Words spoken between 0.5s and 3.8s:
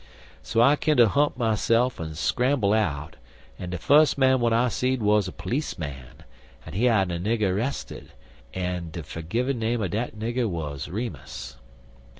I kinder hump myse'f an' scramble out, and de